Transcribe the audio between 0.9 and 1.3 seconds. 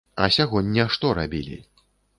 што